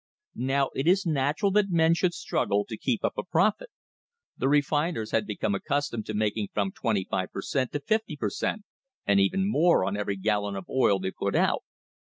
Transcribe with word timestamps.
Now 0.33 0.71
it 0.73 0.87
is 0.87 1.05
natural 1.05 1.51
that 1.51 1.69
men 1.69 1.93
should 1.93 2.15
struggle 2.15 2.65
to 2.67 2.75
keep 2.75 3.03
up 3.03 3.19
a 3.19 3.23
profit. 3.23 3.69
The 4.35 4.47
refiners 4.49 5.11
had 5.11 5.27
become 5.27 5.53
accustomed 5.53 6.07
to 6.07 6.15
making 6.15 6.47
from 6.55 6.71
twenty 6.71 7.05
five 7.07 7.31
per 7.31 7.43
cent, 7.43 7.71
to 7.73 7.79
fifty 7.81 8.17
per 8.17 8.31
cent., 8.31 8.63
and 9.05 9.19
even 9.19 9.47
more, 9.47 9.85
on 9.85 9.95
every 9.95 10.15
gallon 10.15 10.55
of 10.55 10.67
oil 10.71 10.97
they 10.97 11.11
put 11.11 11.35
out. 11.35 11.61